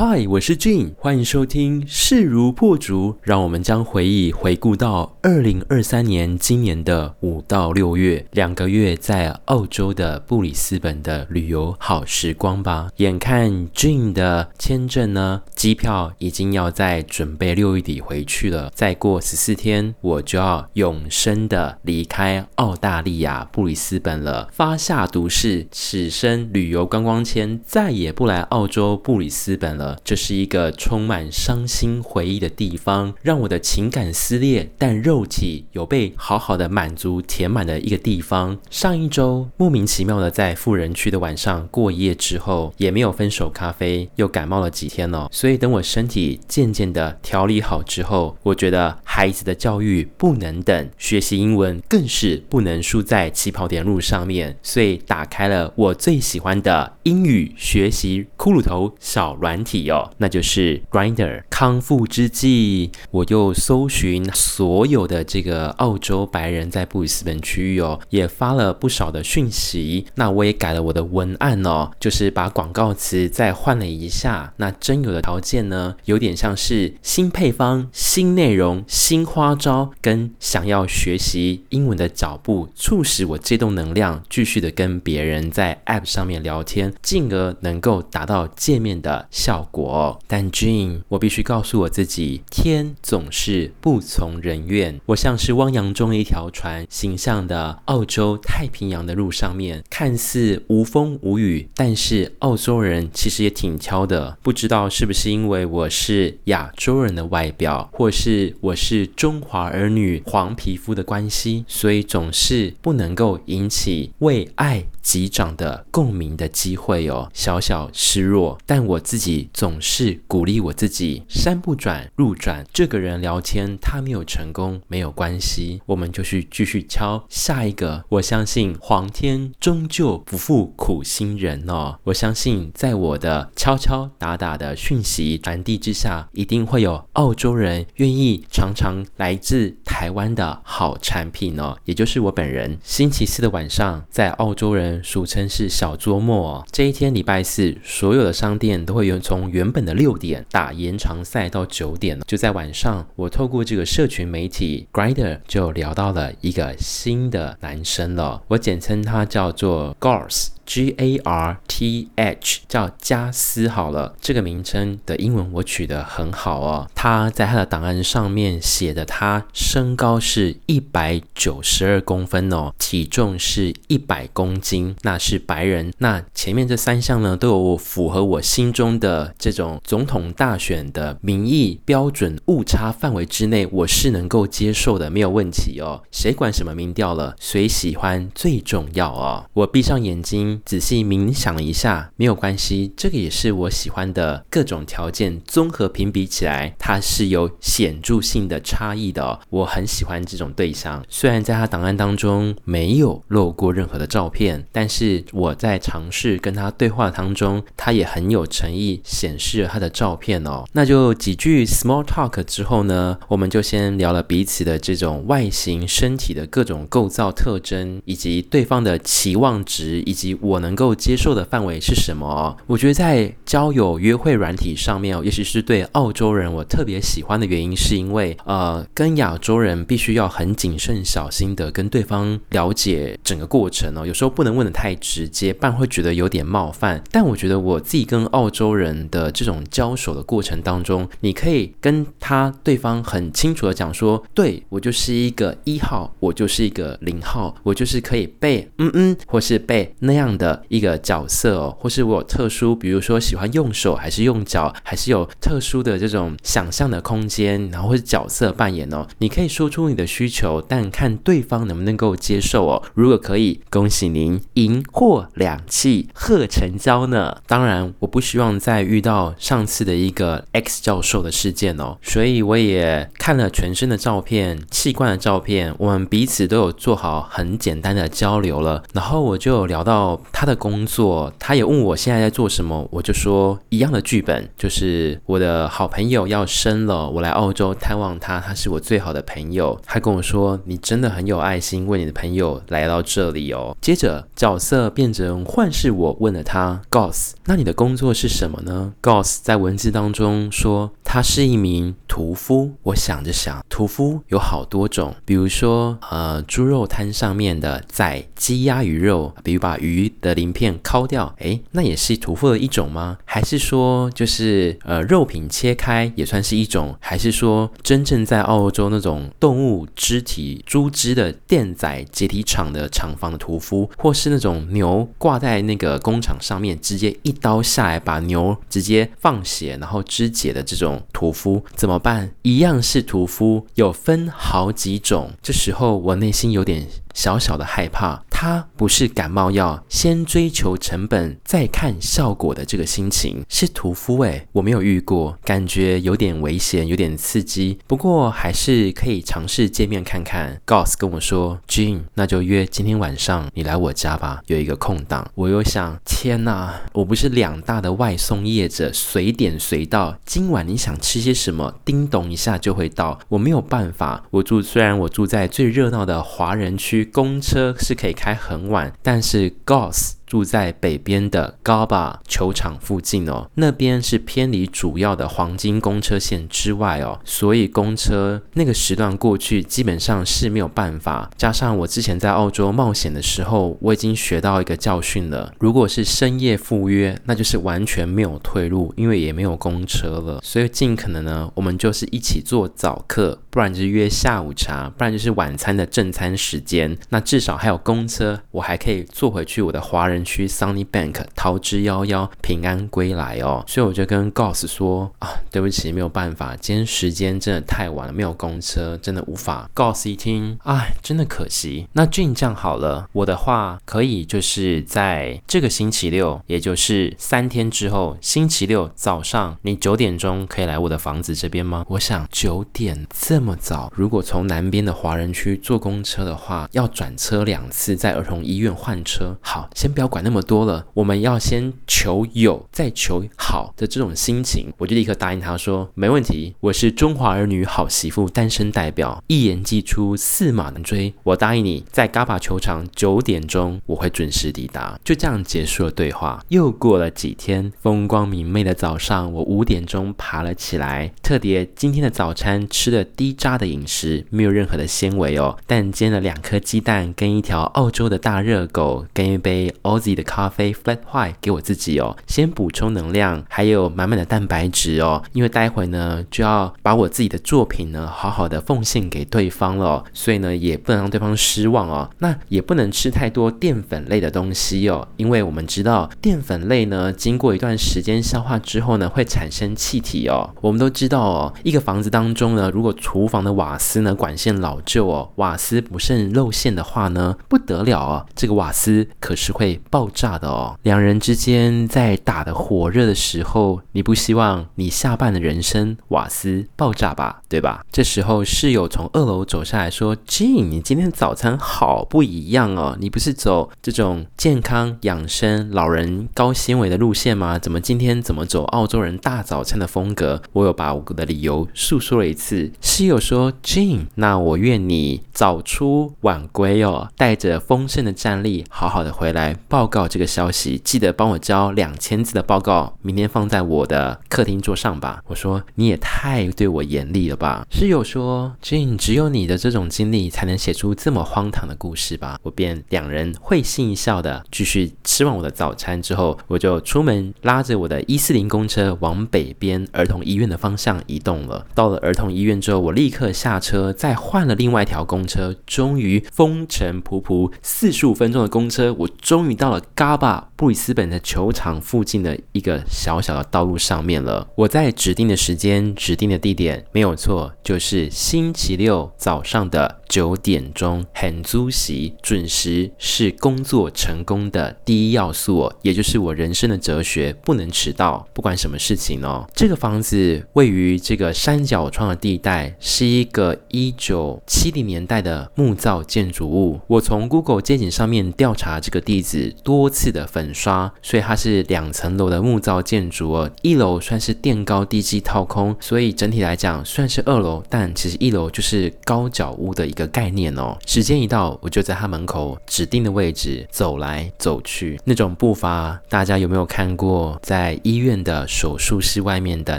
[0.00, 3.16] 嗨，我是 Jean，欢迎收听势如破竹。
[3.20, 12.90] 让我们将回忆回顾到二零二三年今年的五到六月，两个月在澳洲的布里斯本的旅游好时光吧。
[12.98, 28.96] 眼看 Jean 的签证呢，机票已经要在准备六月底回去了，再过十四天我就要永生的离开澳大利亚布里斯本了，发下毒誓，此生旅游观光签再也不来澳洲。
[28.96, 38.58] 布里斯本了，这是一个充满伤心回忆的地方，让我的情感撕裂，但肉体有被好好的满足填满的一个地方。
[38.70, 45.28] 上一周莫名其妙的在富人区的晚上过夜之后，也没有分手咖啡，又感冒了几天了。
[45.30, 54.56] 所以等我身体渐渐的调理好之后，我觉得孩子的教育不能等，学习英文更是不能输在起跑点路上面。
[54.62, 61.42] 所以打开了我最喜欢的英语学习骷髅头小软体哦，那就是 grinder。
[61.50, 70.06] 康复之际，我又搜寻所有的这个澳洲白人在布里斯本区域哦，也发了不少的讯息。
[70.14, 74.52] 那我也改了我的文案哦，就是把广告词再换了一下。
[74.56, 88.48] 那真有的条件呢，有点像是新配方、新内容、新花招，跟想要学习英文的脚步，促使我这动能量继续的跟别人在 App 上面聊天，进而能够达到。
[88.56, 95.00] 界面的效果果，但 Gene，我必须告诉我自己，天总是不从人愿。
[95.06, 104.36] 我像是汪洋中的一条船，行向的澳洲太平洋的路上面，看似无风无雨，但是澳洲人其实也挺挑的。
[104.42, 122.64] 不知道是不是因为我是亚洲人的外表，或是我是中华儿女黄皮肤的关系，所以总是不能够引起为爱击掌的共鸣的机会哦，小小失落，但我自己总是鼓励我自己，山不转路转。
[122.72, 128.04] 这个人聊天，他没有成功，没有关系，我们就去继续敲下一个。
[128.08, 142.78] 我相信皇天终究不负苦心人哦，我相信在我的敲敲打打的讯息传递之下，一定会有澳洲人愿意尝尝来自台湾的好产品哦，也就是我本人。
[142.84, 145.02] 星期四的晚上，在澳洲人。
[145.02, 152.18] 俗称是小周末，这一天礼拜四，所有的商店都会有从从原本的六点打延长赛到九点。
[152.26, 160.48] 就在晚上，我透过这个社群媒体 Grindr 就聊到了一个新的男生了，我简称他叫做 Gorse。
[160.68, 166.86] G A R T H 叫加斯好了，这个名称的英文我取得很好哦。
[166.94, 175.90] 他在他的档案上面写的，他身高是一百九十二公分哦，体重是一百公斤，那是白人。
[175.96, 186.02] 那前面这三项呢，都有符合我心中的这种总统大选的民意标准误差范围之内，我是能够接受的，没有问题哦。
[186.12, 187.34] 谁管什么民调了？
[187.40, 189.46] 谁喜欢最重要哦。
[189.54, 190.57] 我闭上眼睛。
[190.64, 199.38] 仔细冥想一下，没有关系，这个也是我喜欢的各种条件综合评比起来，它是有显著性的差异的。
[199.50, 210.64] 我很喜欢这种对象，虽然在他档案当中没有露过任何的照片，但是我在尝试跟他对话当中，他也很有诚意显示了他的照片哦。
[210.72, 220.38] 那就几句 small talk 之后呢，我们就先聊了彼此的这种外形、身体的各种构造特征，以及对方的期望值，以及。
[220.48, 222.56] 我能够接受的范围是什么？
[222.66, 234.06] 我觉得在交友约会软体上面，尤其是对澳洲人，我特别喜欢的原因是因为，呃，跟亚洲人必须要很谨慎小心的跟对方了解整个过程哦。
[234.06, 237.04] 有时候不能问的太直接，不然会觉得有点冒犯。
[237.12, 250.37] 但我觉得我自己跟澳洲人的这种交手的过程当中，你可以跟他对方很清楚的讲说，对，我就是一个一号，我就是一个零号，我就是可以被嗯嗯，或是被那样。
[250.38, 262.82] 的一个角色哦，或是我有特殊，比如说喜欢用手还是用脚，还是有特殊的这种想象的空间，然后或是角色扮演哦，你可以说出你的需求，但看对方能不能够接受哦。
[262.94, 267.36] 如果可以，恭喜您赢货两訖，贺成交呢。
[267.46, 278.82] 当然，我不希望再遇到上次的一个 X 教授的事件哦，所以我也看了全身的照片、器官的照片，我们彼此都有做好很简单的交流了。
[278.92, 289.80] 然后我就聊到他的工作，他也问我现在在做什么，我就说一样的剧本，就是我的好朋友要生了，我来澳洲探望他，他是我最好的朋友。
[289.86, 302.74] 他跟我说：“你真的很有爱心，为你的朋友来到这里哦。”接着角色变成换是我问了他：“Goss，那你的工作是什么呢？”Goss 在文字当中说他是一名屠夫。
[302.82, 313.16] 我想着想，屠夫有好多种，比如说呃，猪肉摊上面的宰鸡鸭鱼肉，比如把鱼的鳞片敲掉，诶，那也是屠夫的一种吗？
[313.24, 316.94] 还是说就是呃，肉品切开也算是一种？
[317.00, 332.30] 还是说真正在澳洲那种动物肢体、猪肢的电宰解体厂的厂房的屠夫，或是那种牛挂在那个工厂上面，直接一刀下来把牛直接放血，然后肢解的这种屠夫怎么办？
[332.42, 335.30] 一样是屠夫，有分好几种。
[335.42, 336.86] 这时候我内心有点。
[337.14, 350.60] 小小的害怕，它不是感冒药，先追求成本再看效果的这个心情是屠夫诶，我没有遇过，感觉有点危险，有点刺激，不过还是可以尝试见面看看。
[350.64, 355.28] Gos 跟我说，Gene，那就约今天晚上你来我家吧，有一个空档。
[355.34, 364.22] 我又想，天哪，我不是两大的外送业者，随点随到，今晚你想吃些什么，叮咚一下就会到，我没有办法。
[364.30, 367.04] 我住，虽然我住在最热闹的华人区。
[367.12, 381.30] 公车是可以开很晚，但是 Goss 住在北边的 Gaba 球场附近哦，那边是偏离主要的黄金公车线之外哦，所以公车那个时段过去基本上是没有办法。
[381.36, 390.40] 加上我之前在澳洲冒险的时候，我已经学到一个教训了：如果是深夜赴约，那就是完全没有退路，因为也没有公车了。
[390.42, 396.94] 所以尽可能呢，我们就是一起做早课，不然就是约下午茶，不然就是晚餐的正餐时间。
[397.08, 403.64] 那至少还有公车，我还可以坐回去我的华人区 Sunnybank 逃之夭夭，平安归来哦。
[403.66, 409.70] 所以我就跟 Goss 说啊，对不起，没有办法，今天时间真的太晚了，没有公车，真的无法。
[409.74, 411.86] Goss 一听，哎，真的可惜。
[411.92, 421.84] 那俊这样好了，我的话可以就是在这个星期六，也就是三天之后，星期六早上，你九点钟可以来我的房子这边吗？
[421.90, 429.36] 我想九点这么早，如果从南边的华人区坐公车的话，要转车两次，在儿童医院换车。
[429.40, 430.07] 好，先不要。
[430.08, 436.54] 管那么多了，我们要先求有，再求好的这种心情，我就立刻答应他说没问题。
[436.60, 441.12] 我是中华儿女好媳妇单身代表，一言既出，驷马难追。
[441.22, 444.98] 我答应你，在嘎巴球场九点钟我会准时抵达。
[445.04, 446.42] 就这样结束了对话。
[446.48, 472.08] 又过了几天，风光明媚的早上，我五点钟爬了起来，特别今天的早餐吃的低渣的饮食，没有任何的纤维哦，但煎了两颗鸡蛋，跟一条澳洲的大热狗，跟一杯欧自己的咖啡 flat white 给我自己哦，先补充能量，还有满满的蛋白质哦，因为待会呢就要把我自己的作品呢好好的奉献给对方了，所以呢也不能让对方失望哦。
[472.18, 480.48] 那也不能吃太多淀粉类的东西哦，因为我们知道淀粉类呢经过一段时间消化之后呢会产生气体哦。
[480.60, 489.80] 我们都知道哦，一个房子当中呢，如果厨房的瓦斯呢管线老旧哦，瓦斯不慎漏线的话呢不得了哦，这个瓦斯可是会。
[489.90, 497.84] 爆炸的哦，两人之间在打得火热的时候，你不希望你下半的人生瓦斯爆炸吧，对吧？
[497.90, 507.58] 这时候室友从二楼走下来说：“Jean，你今天早餐好不一样哦，你不是走这种健康养生、老人高纤维的路线吗？
[507.58, 512.70] 怎么今天怎么走澳洲人大早餐的风格？”我有把我的理由诉说了一次。
[512.80, 525.22] 室友说：“Jean，那我愿你早出晚归哦，带着丰盛的战力，好好的回来报报告这个消息，记得帮我交两千字的报告，明天放在我的客厅桌上吧。
[525.28, 527.64] 我说你也太对我严厉了吧。
[527.70, 532.40] 室友说，Gene，只有你的这种经历才能写出这么荒唐的故事吧。
[532.42, 541.64] 我便两人会心一笑的继续吃完我的早餐之后，我就出门拉着我的一四零公车往北边儿童医院的方向移动了。
[541.72, 549.67] 到了儿童医院之后，我立刻下车，再换了另外一条公车，终于风尘仆仆四十五分钟的公车，我终于到。
[549.68, 554.48] 到了戈巴布里斯本的球场附近的一个小小的道路上面了。
[554.54, 569.46] 我在指定的时间、指定的地点，没有错，就是星期六早上的九点钟，很足席，准时是工作成功的第一要素，也就是我人生的哲学，不能迟到，不管什么事情哦。
[569.54, 576.80] 这个房子位于这个山脚窗的地带，是一个一九七零年代的木造建筑物。
[576.86, 583.50] 我从 Google 街景上面调查这个地址，多次的粉刷，所以它是两层楼的木造建筑哦。
[583.62, 590.78] 一楼算是垫高地基套空，所以整体来讲算是二楼，但其实一楼就是高脚屋的一个概念哦。
[590.86, 597.38] 时间一到，我就在他门口指定的位置走来走去，那种步伐，大家有没有看过？
[597.42, 599.78] 在医院的手术室外面的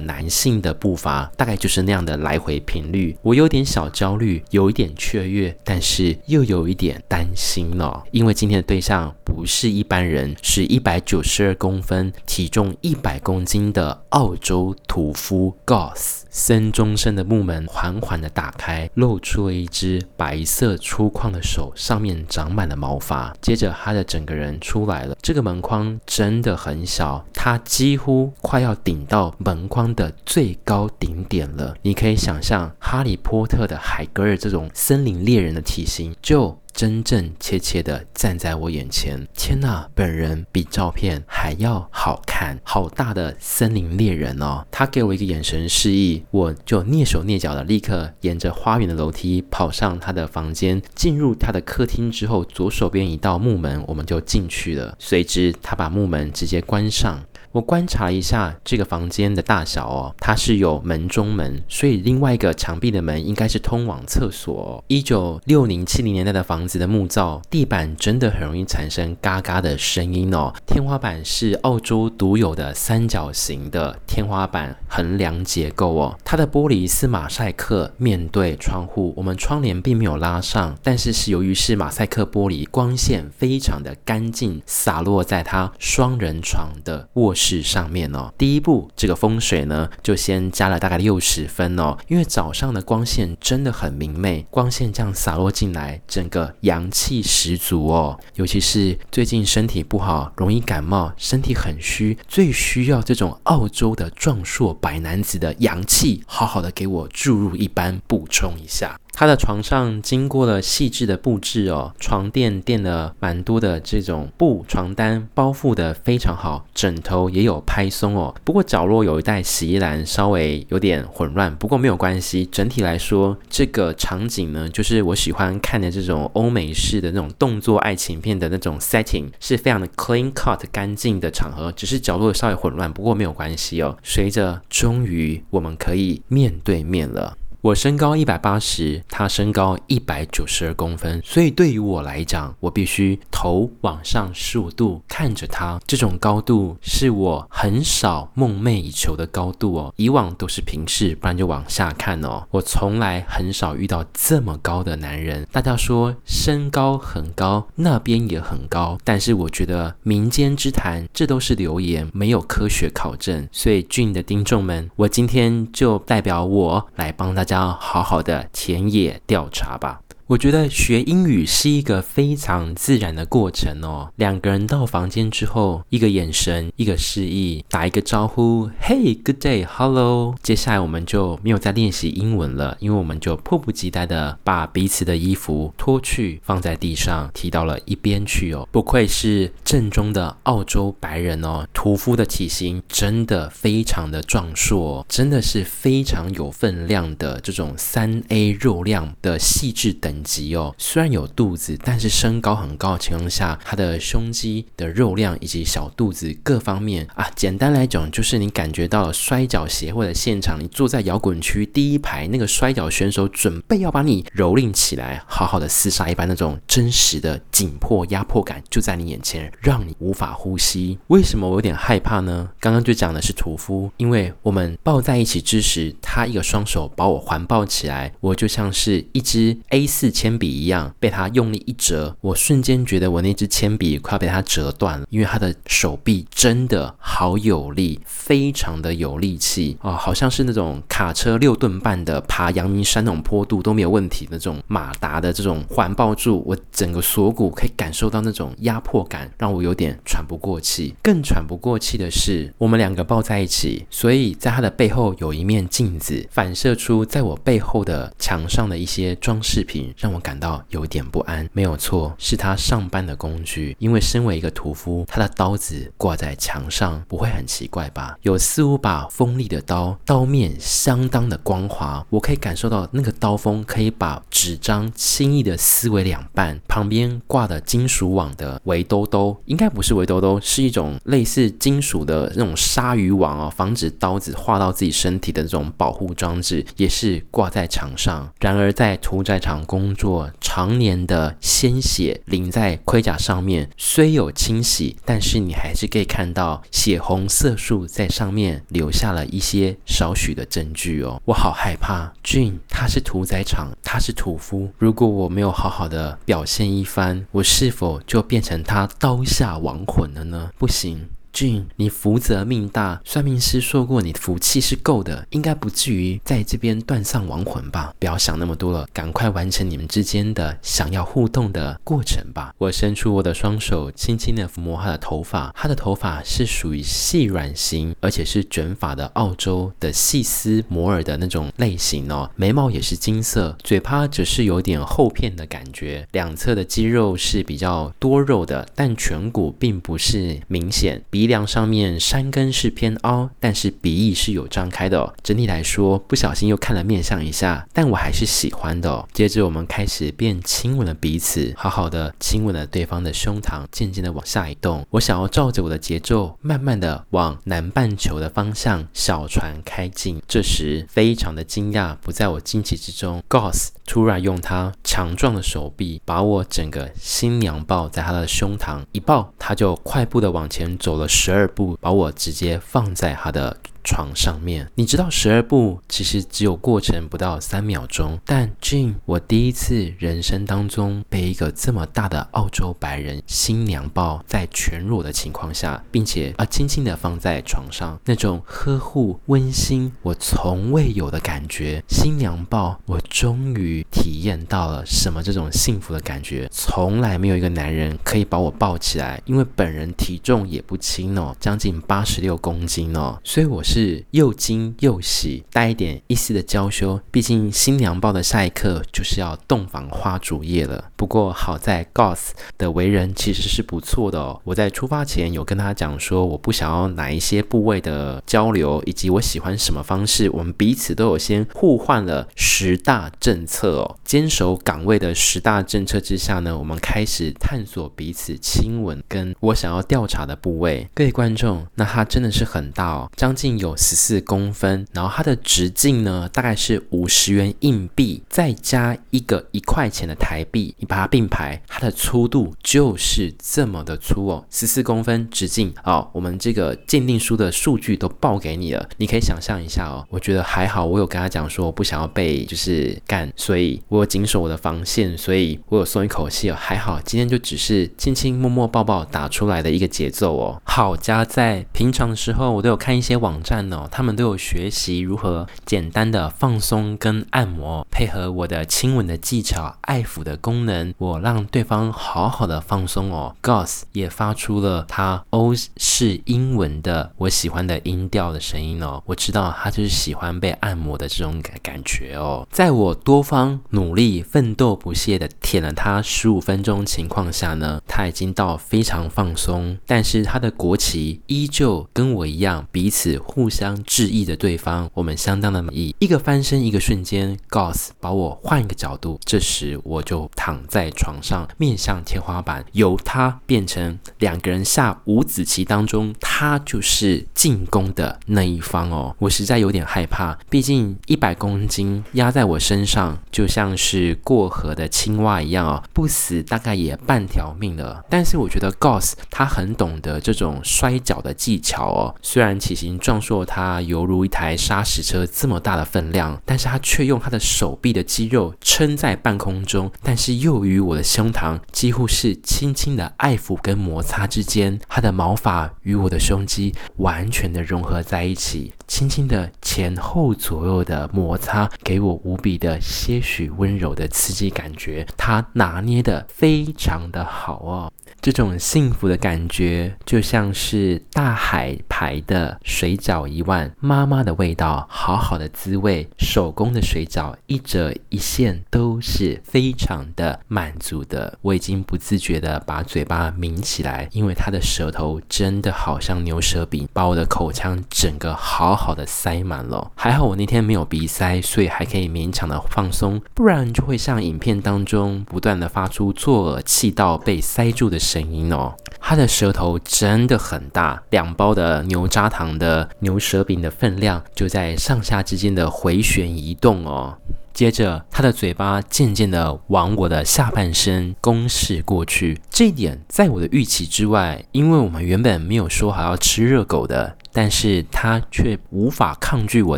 [0.01, 3.15] 男性的步伐，大概就是那样的来回频率。
[3.21, 16.18] 我有点小焦虑，有一点雀跃，但是又有一点担心了，因为今天的对象不是一般人，是一百九十二公分、体重一百公斤的澳洲屠夫 Goss。
[16.29, 23.35] 森中生的木门缓缓地打开，露出了一只白色粗犷的手，上面长满了毛发。
[23.41, 25.15] 接着，他的整个人出来了。
[25.21, 31.75] 这个门框真的很小，它几乎快要顶到门框的最高顶点了。
[31.81, 36.57] 你可以想象，哈利波特的海格尔这种森林猎人的体型，就。
[36.79, 39.89] 真真切切的站在我眼前，天哪！
[39.93, 44.65] 本人比照片还要好看，好大的森林猎人哦！
[44.71, 54.95] 他给我一个眼神示意，我就蹑手蹑脚的立刻沿着花园的楼梯跑上他的房间，进入他的客厅之后，左手边一道木门，我们就进去了。
[54.97, 57.21] 随之，他把木门直接关上。
[57.51, 64.83] 我观察一下这个房间的大小哦，它是有门中门，所以另外一个墙壁的门应该是通往厕所哦。
[64.87, 70.53] 一九六零七零年代的房子的木造，地板真的很容易产生嘎嘎的声音哦。
[70.67, 76.15] 天花板是澳洲独有的三角形的天花板横梁结构哦。
[76.23, 87.38] 它的玻璃是马赛克，面对窗户，我们窗帘并没有拉上，但是是由于是马赛克玻璃，光线非常的干净，洒落在它双人床的卧室。
[87.39, 98.19] 是上面哦，第一步这个风水呢，就先加了大概六十分哦，因为早上的光线真的很明媚，光线这样洒落进来，整个阳气十足哦。
[98.35, 108.99] 尤其是最近身体不好，容易感冒，身体很虚，最需要这种澳洲的壮硕白男子的阳气，好好的给我注入一般，补充一下。
[109.11, 118.33] 他的床上经过了细致的布置哦，床垫垫了蛮多的这种布床单，包覆得非常好，枕头也有拍松哦。
[118.45, 122.45] 不过角落有一袋洗衣篮，稍微有点混乱，不过没有关系。
[122.45, 133.97] 整体来说，这个场景呢，就是我喜欢看的这种欧美式的那种动作爱情片的那种 setting，是非常的 clean cut 干净的场合，只是角落稍微混乱，不过没有关系哦。
[134.01, 137.35] 随着终于我们可以面对面了。
[137.61, 145.77] 我身高一百八十，他身高一百九十二公分，所以对于我来讲，我必须头往上十五度看着他。
[145.85, 149.93] 这种高度是我很少梦寐以求的高度哦。
[149.97, 152.47] 以往都是平视，不然就往下看哦。
[152.49, 155.45] 我从来很少遇到这么高的男人。
[155.51, 163.45] 大家说身高很高，那边也很高，但是我觉得民间之谈，这都是流言，没有科学考证。
[163.51, 167.75] 所以俊的听众们，我今天就代表我来帮大家。
[167.79, 170.01] 好好的田野调查吧。
[170.29, 174.11] 我觉得学英语是一个非常自然的过程哦。
[174.17, 180.35] 两个人到房间之后，一个眼神，一个示意，打一个招呼，Hey，good day，hello。
[180.43, 188.67] 接下来我们就没有再练习英文了，因为我们就迫不及待的把彼此的衣服脱去，放在地上，提到了一边去哦。
[188.71, 220.97] 不愧是正宗的澳洲白人哦，屠夫的体型真的非常的壮硕，真的是非常有分量的这种三 A 肉量的细致等级哦，虽然有肚子，但是身高很高的情况下，他的胸肌的肉量以及小肚子各方面啊，简单来讲，就是你感觉到了摔跤协会的现场，你坐在摇滚区第一排，那个摔跤选手准备要把你蹂躏起来，好好的厮杀一般那种真实的紧迫压迫感就在你眼前，让你无法呼吸。
[221.07, 222.49] 为什么我有点害怕呢？
[222.59, 230.08] 刚刚就讲的是屠夫，因为我们抱在一起之时，他一个双手把我环抱起来，我就像是一只 A4。
[230.11, 250.95] 铅笔一样被他用力一折，我瞬间觉得我那支铅笔快要被他折断了，因为他的手臂真的好有力，非常的有力气啊，好像是那种卡车六吨半的爬阳明山那种坡度都没有问题那种马达的这种环抱住我整个锁骨，可以感受到那种压迫感，让我有点喘不过气。
[251.01, 261.47] 更喘不过气的是，我们两个抱在一起，所以在他的背后有一面镜子，反射出在我背后的墙上的一些装饰品，让我感到有点不安。
[261.51, 268.17] 没有错，是他上班的工具，因为身为一个屠夫，他的刀子挂在墙上，不会很奇怪吧？
[268.21, 276.59] 有四五把锋利的刀，刀面相当的光滑，我可以感受到那个刀锋可以把纸张轻易的撕为两半。
[276.67, 288.31] 旁边挂的金属网的围兜兜，应该不是围兜兜，是一种类似金属的那种鲨鱼网哦，防止刀子划到自己身体的这种保护装置，也是挂在墙上。
[288.39, 301.19] 然而在屠宰场工工作，常年的鲜血淋在盔甲上面，虽有清洗，但是你还是可以看到血红色素在上面留下了一些少许的证据哦。
[301.25, 304.69] 我好害怕，June，他是屠宰场，他是屠夫。
[304.77, 310.51] 如果我没有好好的表现一番，我是否就变成他刀下亡魂了呢？
[310.59, 311.07] 不行。
[311.39, 317.93] 俊你福泽命大，算命师说过你的福气是够的，应该不至于在这边断丧亡魂吧？
[317.97, 322.53] 不要想那么多了，赶快完成你们之间的想要互动的过程吧。
[322.57, 332.29] 我伸出我的双手，轻轻的抚摸他的头发，他的头发是属于细软型，而且是卷发的澳洲的细丝摩尔的那种类型哦。
[332.35, 341.01] 眉毛也是金色，嘴巴则是有点厚片的感觉，两侧的肌肉是比较多肉的，但颧骨并不是明显。
[341.09, 345.13] 鼻梁上面山根是偏凹，但是鼻翼是有张开的哦。
[345.23, 349.07] 整体来说，不小心又看了面相一下，但我还是喜欢的。
[349.13, 354.85] 接着我们开始便亲吻了彼此，好好的亲吻了对方的胸膛，渐渐的往下移动。
[354.89, 360.19] 我想要照着我的节奏，慢慢的往南半球的方向小船开进。
[360.27, 371.07] 这时非常的惊讶，不在我惊奇之中，Gos 突然用他强壮的手臂把我整个新娘抱在他的胸膛，一抱他就快步的往前走了。
[371.07, 373.57] 十二步，把我直接放在他的。
[373.83, 391.81] 床上面，你知道十二步其实只有过程不到三秒钟，但 Gene，我第一次人生当中被一个这么大的澳洲白人新娘抱在全裸的情况下，并且啊轻轻的放在床上，那种呵护温馨我从未有的感觉。
[391.87, 396.49] 新娘抱，我终于体验到了什么这种幸福的感觉。
[396.51, 403.63] 从来没有一个男人可以把我抱起来，因为本人体重也不轻哦，将近八十六公斤哦，所以我。
[403.69, 406.99] 是是又惊又喜，带一点一丝的娇羞。
[407.09, 410.91] 毕竟新娘抱的下一刻就是要洞房花烛夜了。
[410.97, 414.41] 不过好在 Goss 的为人其实是不错的哦。
[414.43, 420.29] 我在出发前有跟他讲说，我不想要哪一些部位的交流，以及我喜欢什么方式。
[420.31, 423.95] 我们彼此都有先互换了十大政策哦。
[424.03, 430.89] 坚守岗位的十大政策之下呢，我们开始探索彼此亲吻跟我想要调查的部位。
[430.93, 433.58] 各位观众，那它真的是很大哦，将近。
[433.59, 445.73] 有十四公分，然后它的直径呢，大概是五十元硬币，再加一个一块钱的台币，你把它并排，它的粗度就是这么的粗哦，十四公分直径。
[445.83, 450.05] 好，我们这个鉴定书的数据都报给你了，你可以想象一下哦。
[450.09, 456.55] 我觉得还好，我有跟他讲说我不想要被就是干，所以我有谨守我的防线，所以我有松一口气哦。
[456.57, 460.61] 还好，今天就只是亲亲摸摸抱抱打出来的一个节奏哦。
[460.63, 463.59] 好家在平常的时候，我都有看一些网站。
[463.71, 473.35] 哦，他们都有学习如何简单的放松跟按摩，配合我的亲吻的技巧、爱抚的功能，我让对方好好的放松哦。
[473.43, 482.47] Goss 也发出了他欧式英文的我喜欢的音调的声音哦，我知道他就是喜欢被按摩的这种感感觉哦。
[482.49, 493.38] 在我多方努力、奋斗不懈的舔了他十五分钟情况下呢，他已经到非常放松，但是他的国旗依旧跟我一样，彼此互。
[493.39, 495.95] 互相致意的对方，我们相当的满意。
[495.99, 509.15] 一个翻身，一个瞬间，Goss 把我换一个角度，这时我就躺在床上，面向天花板，由他变成两个人下五子棋当中，他就是进攻的那一方哦。
[509.19, 518.03] 我实在有点害怕，毕竟一百公斤压在我身上，就像是过河的青蛙一样哦，不死大概也半条命了。
[518.09, 523.28] 但是我觉得 Goss 他很懂得这种摔跤的技巧哦，虽然体型壮硕。
[523.29, 547.93] 说它犹如一台砂石车这么大的分量，但是它却用它的手臂的肌肉撑在半空中，但是又与我的胸膛几乎是轻轻的爱抚跟摩擦之间，它的毛发与我的胸肌完全的融合在一起，轻轻的前后左右的摩擦，给我无比的些许温柔的刺激感觉，他拿捏的非常的好哦。
[548.19, 561.37] 这种幸福的感觉，就像是大海牌的水饺一碗，妈妈的味道，好好的滋味，手工的水饺，一折一线都是非常的满足的。
[561.41, 569.91] 我已经不自觉的把嘴巴抿起来，因为他的舌头真的好像牛舌饼，把我的口腔整个好好的塞满了。
[569.95, 578.51] 还好我那天没有鼻塞，所以还可以勉强的放松，不然就会像影片当中不断的发出作呕气道被塞住的声音。
[578.53, 587.17] 哦，他的舌头真的很大，两包的牛轧糖的牛舌饼的分量就在上下之间的回旋移动哦。
[587.51, 597.17] 接着，他的嘴巴渐渐的往我的下半身攻势过去，这一点在我的预期之外，因为我们原本没有说好要吃热狗的。
[597.31, 599.77] 但是他却无法抗拒我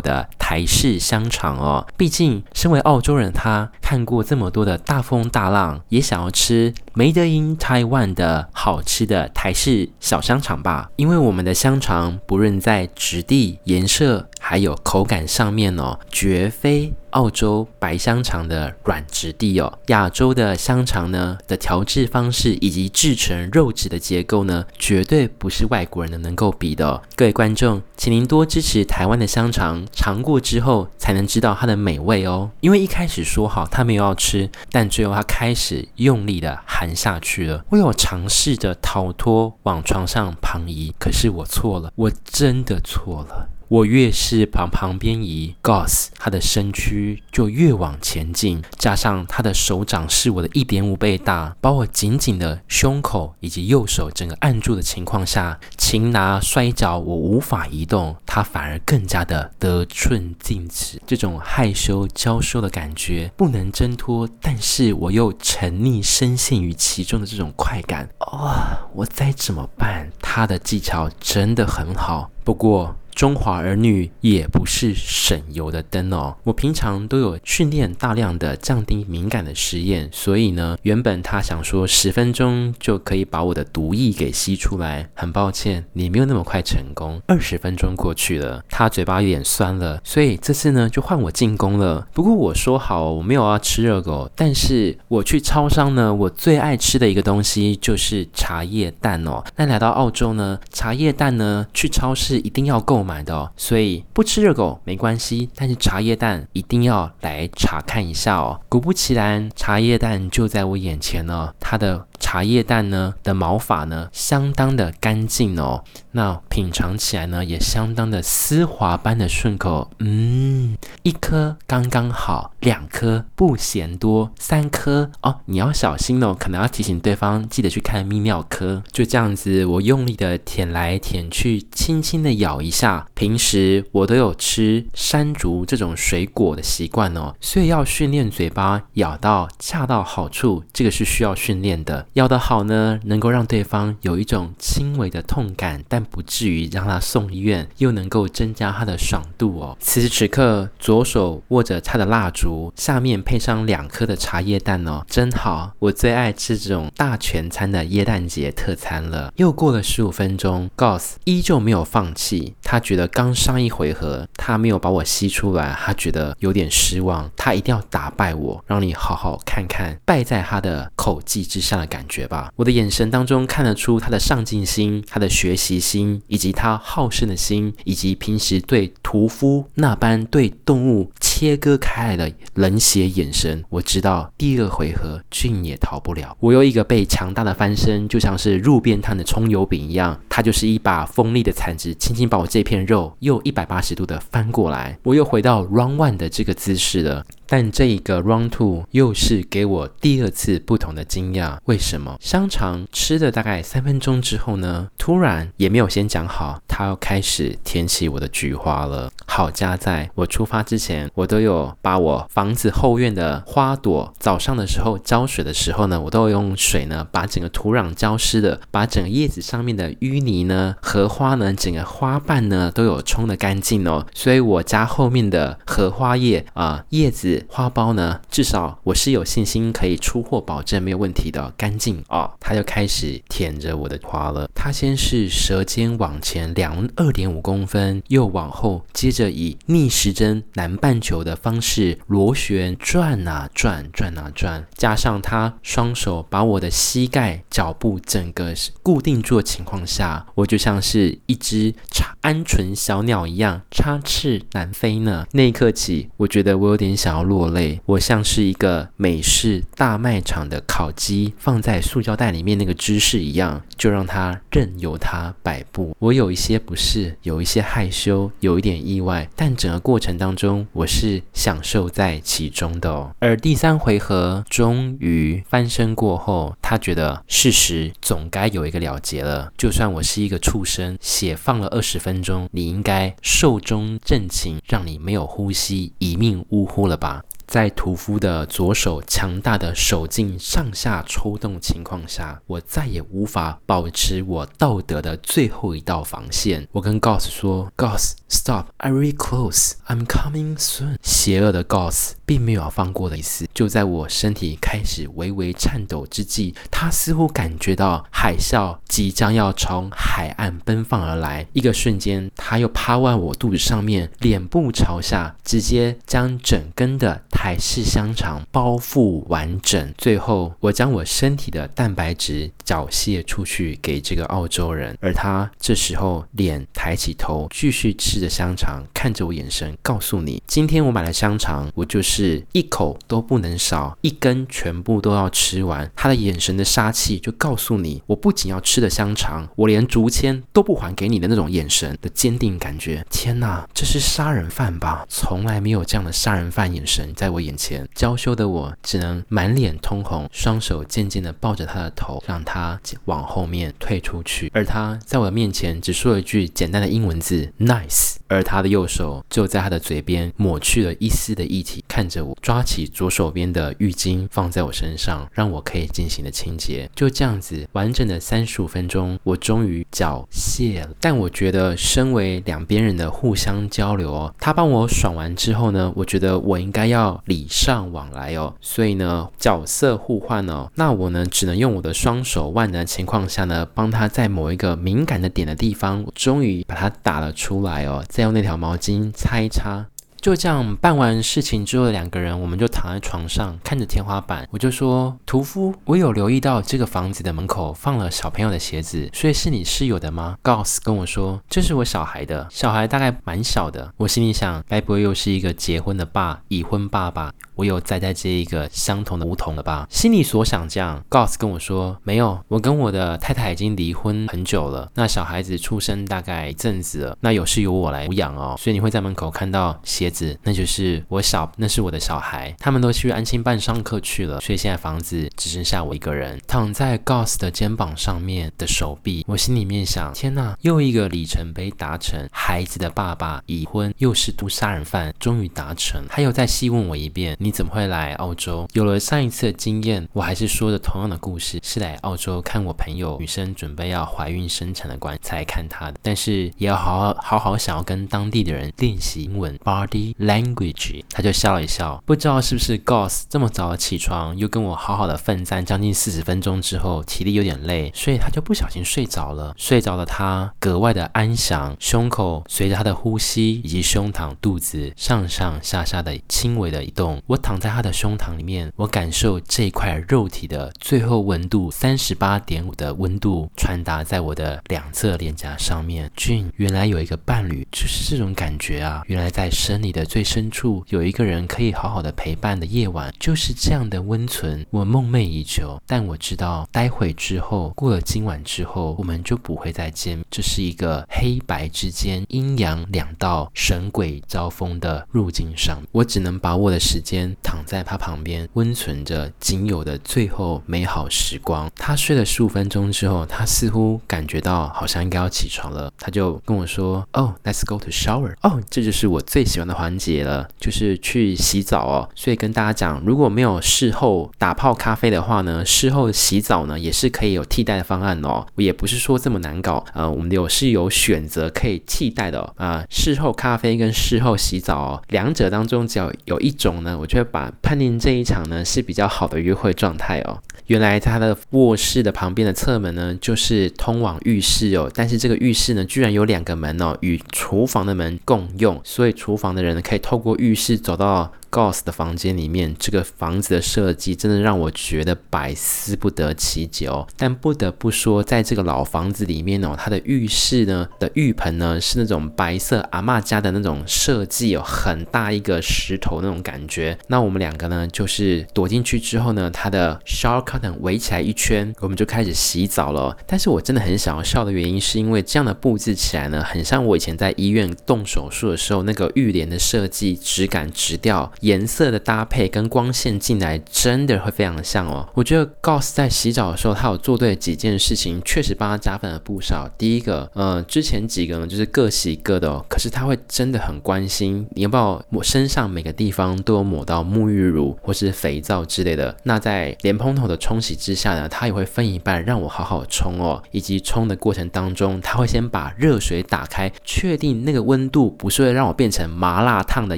[0.00, 10.90] 的台式香肠哦，毕竟身为澳洲人，他看过这么多的大风大浪，也想要吃 Made in Taiwan 的好吃的台式小香肠吧。
[10.96, 19.78] 因为我们的香肠不论在质地、颜色，还有口感上面哦，绝非澳洲白香肠的软质地哦。
[19.86, 27.00] 亚洲的香肠呢的调制方式以及制成肉质的结构呢，绝对不是外国人的能够比的。
[27.14, 32.50] 各位观众，请您多支持台湾的香肠，尝过之后才能知道它的美味哦。
[32.60, 37.64] 因为一开始说好他没有要吃，但最后他开始用力的含下去了。
[37.70, 43.48] 我有尝试着逃脱，往床上旁移，可是我错了，我真的错了。
[43.72, 68.90] 我越是往旁边移，Goss 他的身躯就越往前进，加上他的手掌是我的一点五倍大，把我紧紧的胸口以及右手整个按住的情况下，擒拿摔跤我无法移动，他反而更加的得寸进尺，这种害羞娇羞的感觉不能挣脱，但是我又沉溺深陷于其中的这种快感，哇、哦！
[68.92, 70.12] 我该怎么办？
[70.20, 72.94] 他的技巧真的很好，不过。
[73.14, 76.36] 中华儿女也不是省油的灯哦。
[76.44, 87.20] 我平常都有训练大量的降低敏感的实验，所以呢，原本他想说十分钟就可以把我的毒液给吸出来，很抱歉，你没有那么快成功。
[87.26, 92.06] 二十分钟过去了，他嘴巴有点酸了，所以这次呢就换我进攻了。
[92.12, 99.44] 不过我说好我没有要吃热狗，但是我去超商呢，我最爱吃的一个东西就是茶叶蛋哦。
[99.56, 108.60] 那来到澳洲呢，茶叶蛋呢去超市一定要购买的，所以不吃热狗没关系，但是茶叶蛋一定要来查看一下哦。
[108.68, 112.06] 果不其然，茶叶蛋就在我眼前了，它的。
[112.22, 115.82] 茶叶蛋呢的毛发呢相当的干净哦，
[116.12, 128.82] 那品尝起来呢也相当的丝滑般的顺口，嗯，一颗刚刚好，两颗不嫌多，三颗哦你要小心哦，可能要提醒对方记得去看泌尿科。
[128.92, 133.08] 就这样子，我用力的舔来舔去，轻轻的咬一下。
[133.14, 142.06] 平时我都有吃山竹这种水果的习惯哦，所以要训练嘴巴咬到恰到好处，这个是需要训练的。
[142.14, 149.76] 咬得好呢，能够让对方有一种轻微的痛感，但不至于让他送医院，又能够增加他的爽度哦。
[149.80, 155.72] 此时此刻，左手握着他的蜡烛，下面配上两颗的茶叶蛋哦，真好。
[155.78, 159.32] 我最爱吃这种大全餐的椰蛋节特餐了。
[159.36, 162.54] 又过了十五分钟，Goss 依旧没有放弃。
[162.62, 167.30] 他觉得刚上一回合他没有把我吸出来，他觉得有点失望。
[167.36, 172.01] 他一定要打败我，让你好好看看败在他的口技之上的感。
[172.02, 183.62] 感觉吧，我的眼神当中看得出他的上进心、他的学习心，以及他好胜的心，以及平时对屠夫那般对动物切割开来的冷血眼神。
[183.68, 186.36] 我知道第二回合俊也逃不了。
[186.40, 197.24] 我有一个被强大的翻身，就像是路边摊的葱油饼一样，他就是一把锋利的铲子，轻轻把我这片肉又一百八十度的翻过来，我又回到 round one 的这个姿势了。
[197.46, 201.58] 但这一个 round two 又是给我第二次不同的惊讶。
[201.66, 202.16] 为什么？
[202.20, 209.10] 香肠吃了大概三分钟之后呢，突然也没有先讲好，他要开始舔起我的菊花了。
[209.26, 224.06] 好家在我出发之前，我都有把我房子后院的花朵，早上的时候浇水的时候呢，我都有用水呢把整个土壤浇湿的，把整个叶子上面的淤泥呢、荷花呢、整个花瓣呢都有冲得干净哦。
[224.14, 232.30] 所以我家后面的荷花叶啊、叶子、花苞呢，至少我是有信心可以出货保证没有问题的，干净哦。
[232.40, 251.72] 他就开始舔着我的花了，他先是舌尖往前两二点五公分，又往后，接着以逆时针南半球的方式螺旋转啊转，转啊转，加上他双手把我的膝盖、脚步整个固定住的情况下，我就像是一只
[252.20, 255.26] 鹌鹑小鸟一样插翅难飞呢。
[255.32, 265.96] 那一刻起，我觉得我有点想要落泪，我像是一个美式大卖场的烤鸡放在塑胶袋里面那个姿势一样，就让它任由它摆布。
[265.98, 268.82] 我有一些不适，有一些害羞，有一点。
[268.82, 273.14] 意外，但整个过程当中，我是享受在其中的哦。
[273.20, 279.52] 而第三回合终于翻身过后，他觉得事实总该有一个了结了。
[279.56, 287.22] 就算我是一个畜生，血放了二十分钟，你应该寿终正寝，让你没有呼吸，一命呜呼了吧？
[287.52, 296.66] 在屠夫的左手强大的手劲上下抽动情况下，我再也无法保持我道德的最后一道防线。
[296.72, 298.68] 我跟 Goss 说：“Goss, stop!
[298.78, 299.72] I'm close.
[299.86, 303.46] I'm coming soon.” 邪恶的 Goss 并没有放过的意思。
[303.52, 311.46] 就在我身体开始微微颤抖之际，他似乎感觉到海啸即将要从海岸奔放而来。
[311.52, 317.22] 一个瞬间，他又趴在我肚子上面，脸部朝下，直接将整根的。
[317.42, 335.90] 海式香肠包覆完整，最后我将我身体的蛋白质缴械出去给这个澳洲人，而他这时候脸抬起头，继续吃着香肠，看着我眼神告诉你：今天我买了香肠，我就是一口都不能少，一根全部都要吃完。
[335.96, 343.04] 他的眼神的杀气就告诉你，我不仅要吃的香肠，我连竹签都不还给你的那种眼神的坚定感觉。
[343.10, 345.04] 天哪，这是杀人犯吧？
[345.08, 354.50] 从来没有这样的杀人犯眼神在我眼前，娇羞的我只能满脸通红，双手渐渐地抱着他的头，让他往后面退出去。
[354.52, 366.90] 而他在我的面前只说了一句简单的英文字 “nice”，而他的右手就在他的嘴边抹去了一丝的液体，看着我抓起左手边的浴巾放在我身上，让我可以进行的清洁。
[366.92, 370.88] 就这样子，完整的三十五分钟，我终于缴械了。
[370.98, 377.11] 但我觉得，身为两边人的互相交流哦，他帮我爽完之后呢，我觉得我应该要。
[377.24, 389.86] 礼尚往来哦，所以呢，角色互换哦，那我呢，只能用我的双手万能的情况下呢，帮他在某一个敏感的点的地方，终于把它打了出来哦，再用那条毛巾擦一擦。
[390.22, 394.46] 就这样办完事情之后，两个人我们就躺在床上看着天花板。
[394.52, 407.32] 我就说：“屠夫，我有留意到这个房子的门口放了小朋友的鞋子，所以是你室友的吗？”Goss 跟我说：“这是我小孩的，小孩大概蛮小的。”我心里想：该不会又是一个结婚的爸，已婚爸爸？
[407.62, 409.86] 我有栽在这一个相同的梧桐了吧？
[409.88, 414.90] 心里所想这样，Gos 跟我说：“没有，我跟我的太太已经离婚很久了。
[414.96, 418.56] 那小孩子出生大概一阵子了，那有是由我来抚养哦。
[418.58, 422.52] 所以你会在门口看到鞋子，那就是我小，那是我的小孩。
[422.58, 429.24] 他们都去安心班上课去了，所以现在房子只剩下我一个人，躺在 Gos 的肩膀上面的手臂。
[429.28, 432.28] 我心里面想：天哪，又一个里程碑达成。
[432.32, 436.04] 孩子的爸爸已婚，又是毒杀人犯，终于达成。
[436.08, 438.66] 他又再细问我一遍。”你怎么会来澳洲？
[438.72, 445.98] 有了上一次的经验，我还是说的同样的故事，是来澳洲看我朋友女生准备要怀孕生产的关才看她的。
[446.02, 451.02] 但是也要好好好好想要跟当地的人练习英文 body language。
[451.10, 459.54] 他就笑了一笑，不知道是不是 Goss 这么早起床，又跟我好好的奋战将近四十分钟之后，体力有点累，所以他就不小心睡着了。
[459.56, 467.22] 睡着的他格外的安详，胸口随着他的呼吸以及胸膛、肚子上上下下的轻微的移动。
[467.32, 476.10] 我躺在他的胸膛里面，我感受这块肉体的最后温度三十八点五的温度传达在我的两侧脸颊上面。
[476.14, 479.02] 俊，原来有一个伴侣就是这种感觉啊！
[479.06, 484.66] 原来在生理的最深处有一个人可以好好的陪伴的夜晚就是这样的温存。
[484.68, 490.22] 我梦寐以求，但我知道待会之后过了今晚之后，我们就不会再见。
[490.30, 497.21] 这是一个黑白之间阴阳两道神鬼交锋的路径上，我只能把握的时间。
[497.42, 501.70] 躺在他旁边，温存着仅有的最后美好时光。
[501.76, 512.08] 他睡了十五分钟之后，他似乎感觉到好像应该要起床了，他就跟我说：“哦，Let's go to shower。”哦，这就是我最喜欢的环节了，就是去洗澡哦。
[512.14, 518.46] 所以跟大家讲，如果没有事后打泡咖啡的话呢，事后洗澡呢也是可以有替代的方案哦。
[518.54, 530.40] 我也不是说这么难搞，呃，我们有是有选择可以替代的啊、事后咖啡跟事后洗澡哦，两者当中只要有一种呢，我却把判定这一场呢是比较好的约会状态哦。
[530.68, 534.90] 原来他的卧室的旁边的侧门呢，就是通往浴室哦。
[534.94, 541.30] 但是这个浴室呢，居然有两个门哦，与厨房的门共用，所以厨房的人，可以透过浴室走到。
[541.52, 547.06] Goss 的房间里面，这个房子的设计真的让我觉得百思不得其解哦。
[547.18, 556.96] 但不得不说，在这个老房子里面哦，它的浴室呢的浴盆呢是那种白色阿嬷家的那种设计哦，很大一个石头那种感觉。
[557.08, 563.14] 那我们两个呢，就是躲进去之后呢，它的 shower curtain 围起来一圈，我们就开始洗澡了。
[563.26, 571.30] 但是我真的很想要笑的原因，是因为这样的布置起来呢，很像我以前在医院动手术的时候那个浴帘的设计，质感直掉。
[571.42, 575.08] 颜色的搭配跟光线进来真的会非常的像哦。
[575.14, 579.68] 我觉得 Goss 在洗澡的时候，他有做对几件事情，确实帮他加分了不少。
[579.76, 589.14] 第一个，呃，之前几个呢就是各洗各的哦，可是他会真的很关心你要不要抹身上每个地方都有抹到沐浴乳或是肥皂之类的。
[589.24, 593.42] 那在莲蓬头的冲洗之下呢，他也会分一半让我好好冲哦。
[593.50, 599.96] 以及冲的过程当中，他会先把热水打开，确定那个温度不是会让我变成麻辣烫的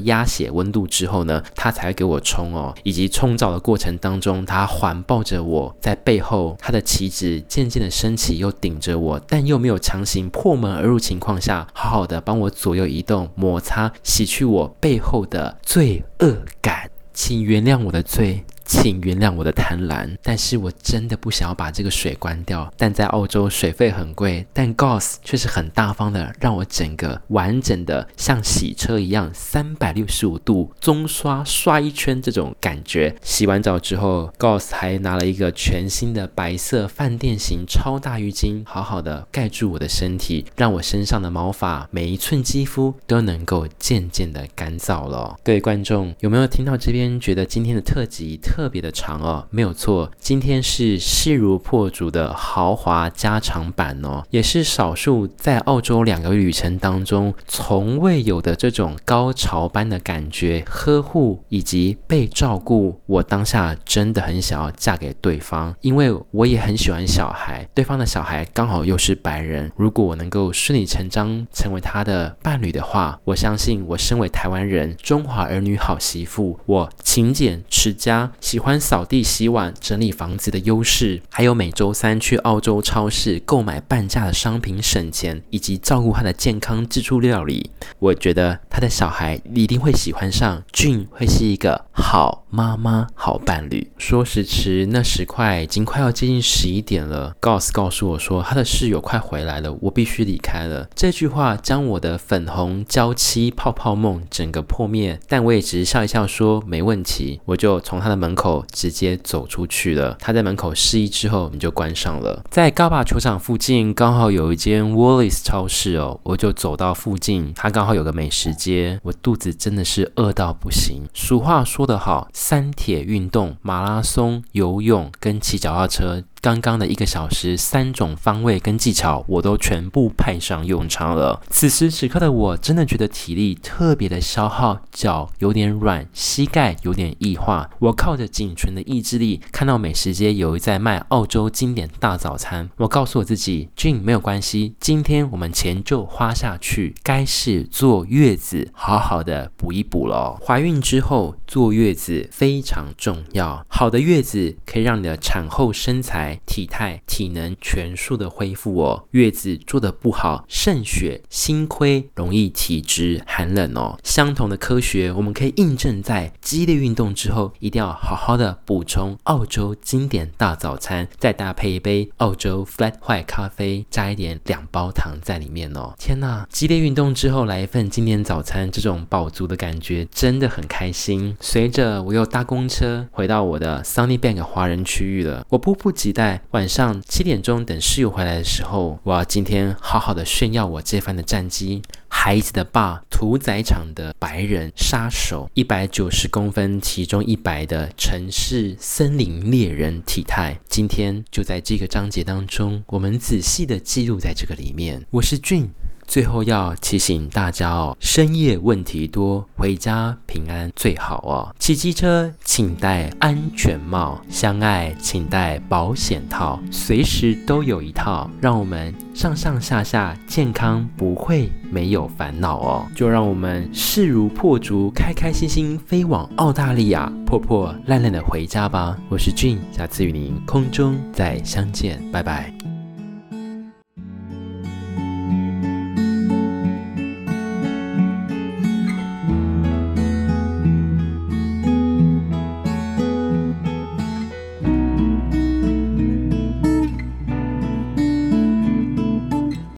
[0.00, 1.33] 鸭血温度之后呢。
[1.54, 18.44] 他才给我冲哦，以及冲澡的过程当中，他环抱着我在背后，他的旗帜渐渐的升起，又顶着我，但又没有强行破门而入情况下，好好的帮我左右移动、摩擦、洗去我背后的罪恶感，请原谅我的罪。
[18.64, 22.72] 请原谅我的贪婪，但是我真的不想要把这个水关掉。
[22.76, 33.14] 但在澳洲水费很贵，但 Goss 却是很大方的，让我整个完整的像洗车一样，三百六十五度中刷刷一圈这种感觉。
[33.22, 45.36] 洗完澡之后，Goss 还拿了一个全新的白色饭店型超大浴巾，好好的盖住我的身体，让我身上的毛发每一寸肌肤都能够渐渐的干燥了。
[45.44, 48.53] 各位观众有没有听到这边觉得今天的特辑特？
[48.54, 63.00] 特别的长哦，没有错，今天是势如破竹的豪华加长版哦，也是少数在澳洲两个旅程当中从未有的这种高潮般的感觉，呵护以及被照顾。
[63.06, 69.72] 我当下真的很想要嫁给对方，因为我也很喜欢小孩，对方的小孩刚好又是白人。
[69.74, 78.30] 如果我能够顺理成章成为他的伴侣的话，我相信我身为台湾人，中华儿女好媳妇，我勤俭持家。
[78.44, 90.62] 喜欢扫地、洗碗、整理房子的优势，还有每周三去澳洲超市购买半价的商品省钱，以及照顾他的健康自助料理，我觉得他的小孩一定会喜欢上。
[90.70, 93.90] 俊会是一个好妈妈、好伴侣。
[93.96, 97.34] 说时迟，那时快，已经快要接近十一点了。
[97.40, 100.86] Gos 告诉我说，他的室友快回来了，我必须离开了。
[100.94, 108.34] 这句话将我的粉红娇妻泡泡梦整个破灭，但我也只是笑一笑说没问题，我就从他的门。
[108.34, 110.16] 口直接走出去了。
[110.18, 112.42] 他在门口示意之后，你就关上了。
[112.50, 117.52] 在高巴球场附近，刚好有一间 Woolies 超市哦，我就走到附近。
[117.54, 121.04] 它刚好有个美食街，我肚子真的是饿到不行。
[121.14, 126.22] 俗话说得好，三铁运动：马拉松、游泳跟骑脚踏车。
[126.44, 131.40] 刚刚的一个小时，三种方位跟技巧，我都全部派上用场了。
[131.48, 137.70] 此时此刻的我，真的觉得体力特别的消耗，脚有点软，膝盖有点异化。
[137.78, 142.68] 我靠着仅存的意志力，看到美食街有一在卖澳洲经典大早餐。
[142.76, 150.38] 我告诉我自己，June 没有关系，今天我们钱就花下去，该是坐月子，好好的补一补了。
[150.44, 156.33] 怀孕之后坐月子非常重要，好的月子可以让你的产后身材。
[156.46, 159.04] 体态、体能全数的恢复哦。
[159.10, 163.98] 月子做得不好，肾血、心亏，容易体质寒冷哦。
[164.02, 175.94] 相同的科学，我们可以印证在激烈运动之后，一定要好好的补充澳洲经典大早餐，再搭配一杯澳洲 Flat White 咖啡，加一点两包糖在里面哦。
[175.98, 181.36] 天呐，激烈运动之后来一份经典早餐，这种饱足的感觉真的很开心。
[181.40, 186.23] 随着我又搭公车回到我的 Sunnybank 华人区域了，我迫不及待。
[186.24, 191.82] 在晚上七点钟等室友回来的时候，我要今天好好的炫耀我这番的战绩。
[192.08, 200.58] 孩子的爸，屠宰场的白人杀手，一百九十公分，体重一百的城市森林猎人体态。
[200.66, 205.04] 今天就在这个章节当中，我们仔细的记录在这个里面。
[205.10, 205.68] 我是俊。
[206.14, 211.52] 最后要提醒大家哦，深夜问题多，回家平安最好哦。
[211.58, 222.86] 骑机车请戴安全帽，相爱请戴保险套，随时都有一套，让我们上上下下健康不会没有烦恼哦。
[222.94, 228.96] 就让我们势如破竹，开开心心飞往澳大利亚，破破烂烂的回家吧。
[229.08, 232.73] 我是俊，下次与您空中再相见，拜拜。